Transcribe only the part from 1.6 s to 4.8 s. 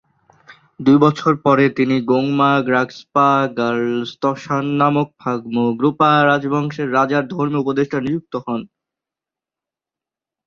তিনি গোং-মা-গ্রাগ্স-পা-র্গ্যাল-ম্ত্শান